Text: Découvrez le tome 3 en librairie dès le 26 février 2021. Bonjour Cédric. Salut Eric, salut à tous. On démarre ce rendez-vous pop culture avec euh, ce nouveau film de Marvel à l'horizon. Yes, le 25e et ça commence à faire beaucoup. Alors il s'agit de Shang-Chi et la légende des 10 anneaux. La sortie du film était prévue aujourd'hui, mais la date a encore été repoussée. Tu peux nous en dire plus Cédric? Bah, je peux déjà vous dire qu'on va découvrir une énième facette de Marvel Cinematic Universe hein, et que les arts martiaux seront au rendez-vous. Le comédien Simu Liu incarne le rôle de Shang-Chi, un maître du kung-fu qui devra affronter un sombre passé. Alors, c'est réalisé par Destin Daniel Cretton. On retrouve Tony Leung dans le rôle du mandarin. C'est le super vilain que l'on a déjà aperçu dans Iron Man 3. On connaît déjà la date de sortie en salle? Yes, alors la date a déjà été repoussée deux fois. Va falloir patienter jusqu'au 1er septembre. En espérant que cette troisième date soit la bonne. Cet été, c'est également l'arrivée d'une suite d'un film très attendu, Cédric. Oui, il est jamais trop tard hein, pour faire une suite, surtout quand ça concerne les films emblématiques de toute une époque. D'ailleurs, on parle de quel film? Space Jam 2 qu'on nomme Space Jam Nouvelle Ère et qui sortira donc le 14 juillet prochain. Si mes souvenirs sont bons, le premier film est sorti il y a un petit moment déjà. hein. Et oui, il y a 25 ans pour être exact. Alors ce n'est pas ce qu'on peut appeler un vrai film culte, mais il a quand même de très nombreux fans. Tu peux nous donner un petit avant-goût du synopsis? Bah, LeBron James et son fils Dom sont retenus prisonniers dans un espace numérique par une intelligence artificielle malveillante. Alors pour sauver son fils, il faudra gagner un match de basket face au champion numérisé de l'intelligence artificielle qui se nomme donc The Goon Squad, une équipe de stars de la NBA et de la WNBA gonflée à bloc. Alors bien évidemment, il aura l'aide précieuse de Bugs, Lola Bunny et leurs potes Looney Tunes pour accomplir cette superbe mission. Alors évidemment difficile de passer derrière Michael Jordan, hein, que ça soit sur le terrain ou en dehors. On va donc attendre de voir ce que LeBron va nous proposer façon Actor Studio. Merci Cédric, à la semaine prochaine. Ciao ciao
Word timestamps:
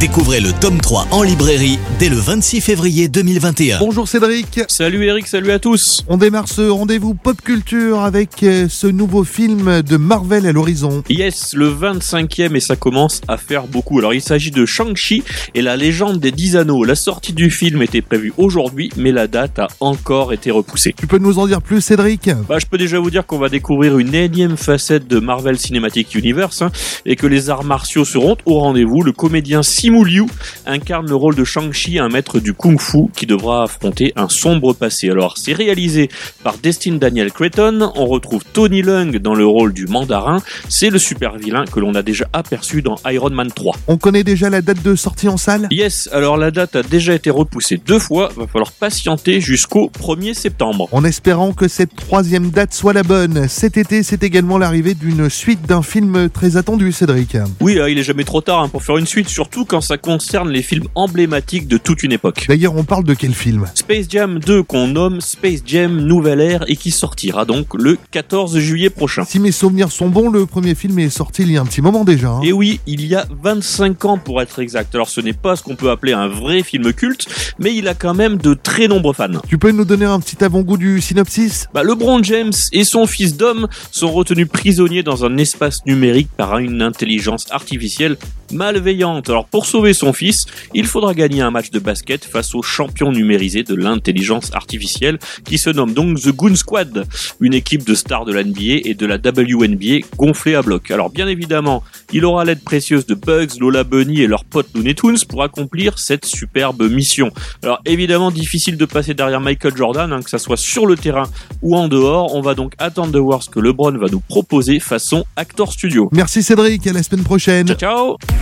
Découvrez 0.00 0.40
le 0.40 0.52
tome 0.52 0.80
3 0.80 1.06
en 1.12 1.22
librairie 1.22 1.78
dès 2.00 2.08
le 2.08 2.16
26 2.16 2.60
février 2.60 3.08
2021. 3.08 3.78
Bonjour 3.78 4.08
Cédric. 4.08 4.60
Salut 4.66 5.06
Eric, 5.06 5.28
salut 5.28 5.52
à 5.52 5.60
tous. 5.60 6.04
On 6.08 6.16
démarre 6.16 6.48
ce 6.48 6.62
rendez-vous 6.68 7.14
pop 7.14 7.40
culture 7.40 8.00
avec 8.00 8.42
euh, 8.42 8.66
ce 8.68 8.88
nouveau 8.88 9.22
film 9.22 9.82
de 9.82 9.96
Marvel 9.96 10.46
à 10.46 10.52
l'horizon. 10.52 11.04
Yes, 11.08 11.54
le 11.54 11.70
25e 11.70 12.56
et 12.56 12.60
ça 12.60 12.74
commence 12.74 13.20
à 13.28 13.36
faire 13.36 13.68
beaucoup. 13.68 13.98
Alors 14.00 14.12
il 14.12 14.20
s'agit 14.22 14.50
de 14.50 14.66
Shang-Chi 14.66 15.22
et 15.54 15.62
la 15.62 15.76
légende 15.76 16.18
des 16.18 16.32
10 16.32 16.56
anneaux. 16.56 16.82
La 16.82 16.96
sortie 16.96 17.32
du 17.32 17.50
film 17.50 17.80
était 17.82 18.02
prévue 18.02 18.32
aujourd'hui, 18.38 18.90
mais 18.96 19.12
la 19.12 19.28
date 19.28 19.60
a 19.60 19.68
encore 19.78 20.32
été 20.32 20.50
repoussée. 20.50 20.94
Tu 20.98 21.06
peux 21.06 21.18
nous 21.18 21.38
en 21.38 21.46
dire 21.46 21.62
plus 21.62 21.80
Cédric? 21.80 22.28
Bah, 22.48 22.58
je 22.58 22.66
peux 22.66 22.78
déjà 22.78 22.98
vous 22.98 23.10
dire 23.10 23.24
qu'on 23.24 23.38
va 23.38 23.48
découvrir 23.48 23.98
une 23.98 24.14
énième 24.16 24.56
facette 24.56 25.06
de 25.06 25.20
Marvel 25.20 25.58
Cinematic 25.58 26.14
Universe 26.16 26.62
hein, 26.62 26.72
et 27.06 27.14
que 27.14 27.28
les 27.28 27.50
arts 27.50 27.64
martiaux 27.64 28.04
seront 28.04 28.36
au 28.46 28.58
rendez-vous. 28.58 29.02
Le 29.04 29.12
comédien 29.12 29.62
Simu 29.82 30.04
Liu 30.04 30.26
incarne 30.64 31.08
le 31.08 31.16
rôle 31.16 31.34
de 31.34 31.42
Shang-Chi, 31.42 31.98
un 31.98 32.08
maître 32.08 32.38
du 32.38 32.54
kung-fu 32.54 33.08
qui 33.16 33.26
devra 33.26 33.64
affronter 33.64 34.12
un 34.14 34.28
sombre 34.28 34.74
passé. 34.74 35.10
Alors, 35.10 35.36
c'est 35.36 35.54
réalisé 35.54 36.08
par 36.44 36.56
Destin 36.58 36.98
Daniel 36.98 37.32
Cretton. 37.32 37.90
On 37.96 38.06
retrouve 38.06 38.44
Tony 38.52 38.82
Leung 38.82 39.18
dans 39.18 39.34
le 39.34 39.44
rôle 39.44 39.72
du 39.72 39.88
mandarin. 39.88 40.40
C'est 40.68 40.88
le 40.88 41.00
super 41.00 41.36
vilain 41.36 41.64
que 41.64 41.80
l'on 41.80 41.96
a 41.96 42.02
déjà 42.04 42.28
aperçu 42.32 42.80
dans 42.80 42.94
Iron 43.06 43.30
Man 43.30 43.50
3. 43.52 43.74
On 43.88 43.96
connaît 43.96 44.22
déjà 44.22 44.50
la 44.50 44.62
date 44.62 44.84
de 44.84 44.94
sortie 44.94 45.26
en 45.26 45.36
salle? 45.36 45.66
Yes, 45.72 46.08
alors 46.12 46.36
la 46.36 46.52
date 46.52 46.76
a 46.76 46.84
déjà 46.84 47.14
été 47.14 47.30
repoussée 47.30 47.80
deux 47.84 47.98
fois. 47.98 48.28
Va 48.36 48.46
falloir 48.46 48.70
patienter 48.70 49.40
jusqu'au 49.40 49.90
1er 49.98 50.34
septembre. 50.34 50.88
En 50.92 51.02
espérant 51.02 51.54
que 51.54 51.66
cette 51.66 51.96
troisième 51.96 52.50
date 52.50 52.72
soit 52.72 52.92
la 52.92 53.02
bonne. 53.02 53.48
Cet 53.48 53.76
été, 53.76 54.04
c'est 54.04 54.22
également 54.22 54.58
l'arrivée 54.58 54.94
d'une 54.94 55.28
suite 55.28 55.66
d'un 55.66 55.82
film 55.82 56.28
très 56.32 56.56
attendu, 56.56 56.92
Cédric. 56.92 57.36
Oui, 57.60 57.80
il 57.88 57.98
est 57.98 58.04
jamais 58.04 58.22
trop 58.22 58.42
tard 58.42 58.60
hein, 58.60 58.68
pour 58.68 58.84
faire 58.84 58.96
une 58.96 59.08
suite, 59.08 59.28
surtout 59.28 59.64
quand 59.72 59.80
ça 59.80 59.96
concerne 59.96 60.50
les 60.50 60.60
films 60.60 60.84
emblématiques 60.94 61.66
de 61.66 61.78
toute 61.78 62.02
une 62.02 62.12
époque. 62.12 62.44
D'ailleurs, 62.46 62.76
on 62.76 62.84
parle 62.84 63.04
de 63.04 63.14
quel 63.14 63.32
film? 63.32 63.64
Space 63.74 64.04
Jam 64.06 64.38
2 64.38 64.62
qu'on 64.64 64.86
nomme 64.86 65.22
Space 65.22 65.60
Jam 65.64 65.96
Nouvelle 65.98 66.42
Ère 66.42 66.64
et 66.68 66.76
qui 66.76 66.90
sortira 66.90 67.46
donc 67.46 67.68
le 67.72 67.96
14 68.10 68.58
juillet 68.58 68.90
prochain. 68.90 69.24
Si 69.24 69.40
mes 69.40 69.50
souvenirs 69.50 69.90
sont 69.90 70.10
bons, 70.10 70.28
le 70.28 70.44
premier 70.44 70.74
film 70.74 70.98
est 70.98 71.08
sorti 71.08 71.44
il 71.44 71.52
y 71.52 71.56
a 71.56 71.62
un 71.62 71.64
petit 71.64 71.80
moment 71.80 72.04
déjà. 72.04 72.28
hein. 72.28 72.40
Et 72.44 72.52
oui, 72.52 72.80
il 72.86 73.06
y 73.06 73.14
a 73.14 73.26
25 73.42 74.04
ans 74.04 74.18
pour 74.18 74.42
être 74.42 74.58
exact. 74.58 74.94
Alors 74.94 75.08
ce 75.08 75.22
n'est 75.22 75.32
pas 75.32 75.56
ce 75.56 75.62
qu'on 75.62 75.74
peut 75.74 75.90
appeler 75.90 76.12
un 76.12 76.28
vrai 76.28 76.62
film 76.62 76.92
culte, 76.92 77.26
mais 77.58 77.74
il 77.74 77.88
a 77.88 77.94
quand 77.94 78.12
même 78.12 78.36
de 78.36 78.52
très 78.52 78.88
nombreux 78.88 79.14
fans. 79.14 79.40
Tu 79.48 79.56
peux 79.56 79.70
nous 79.72 79.86
donner 79.86 80.04
un 80.04 80.20
petit 80.20 80.44
avant-goût 80.44 80.76
du 80.76 81.00
synopsis? 81.00 81.66
Bah, 81.72 81.82
LeBron 81.82 82.22
James 82.24 82.52
et 82.72 82.84
son 82.84 83.06
fils 83.06 83.38
Dom 83.38 83.68
sont 83.90 84.12
retenus 84.12 84.48
prisonniers 84.52 85.02
dans 85.02 85.24
un 85.24 85.38
espace 85.38 85.80
numérique 85.86 86.28
par 86.36 86.58
une 86.58 86.82
intelligence 86.82 87.46
artificielle 87.50 88.18
malveillante. 88.52 89.28
Alors 89.28 89.46
pour 89.46 89.66
sauver 89.66 89.92
son 89.94 90.12
fils, 90.12 90.46
il 90.74 90.86
faudra 90.86 91.14
gagner 91.14 91.42
un 91.42 91.50
match 91.50 91.70
de 91.70 91.78
basket 91.78 92.24
face 92.24 92.54
au 92.54 92.62
champion 92.62 93.12
numérisé 93.12 93.62
de 93.62 93.74
l'intelligence 93.74 94.50
artificielle 94.54 95.18
qui 95.44 95.58
se 95.58 95.70
nomme 95.70 95.94
donc 95.94 96.20
The 96.20 96.28
Goon 96.28 96.54
Squad, 96.54 97.06
une 97.40 97.54
équipe 97.54 97.84
de 97.84 97.94
stars 97.94 98.24
de 98.24 98.32
la 98.32 98.44
NBA 98.44 98.82
et 98.84 98.94
de 98.94 99.06
la 99.06 99.16
WNBA 99.16 100.06
gonflée 100.16 100.54
à 100.54 100.62
bloc. 100.62 100.90
Alors 100.90 101.10
bien 101.10 101.28
évidemment, 101.28 101.82
il 102.12 102.24
aura 102.24 102.44
l'aide 102.44 102.62
précieuse 102.62 103.06
de 103.06 103.14
Bugs, 103.14 103.58
Lola 103.60 103.84
Bunny 103.84 104.22
et 104.22 104.26
leurs 104.26 104.44
potes 104.44 104.68
Looney 104.74 104.94
Tunes 104.94 105.18
pour 105.28 105.42
accomplir 105.42 105.98
cette 105.98 106.24
superbe 106.24 106.82
mission. 106.90 107.30
Alors 107.62 107.80
évidemment 107.84 108.30
difficile 108.30 108.76
de 108.76 108.84
passer 108.84 109.14
derrière 109.14 109.40
Michael 109.40 109.76
Jordan, 109.76 110.12
hein, 110.12 110.22
que 110.22 110.30
ça 110.30 110.38
soit 110.38 110.56
sur 110.56 110.86
le 110.86 110.96
terrain 110.96 111.28
ou 111.62 111.76
en 111.76 111.88
dehors. 111.88 112.34
On 112.34 112.40
va 112.40 112.54
donc 112.54 112.74
attendre 112.78 113.12
de 113.12 113.18
voir 113.18 113.42
ce 113.42 113.50
que 113.50 113.60
LeBron 113.60 113.96
va 113.98 114.08
nous 114.08 114.20
proposer 114.20 114.80
façon 114.80 115.24
Actor 115.36 115.72
Studio. 115.72 116.08
Merci 116.12 116.42
Cédric, 116.42 116.86
à 116.86 116.92
la 116.92 117.02
semaine 117.02 117.24
prochaine. 117.24 117.66
Ciao 117.66 117.76
ciao 117.76 118.41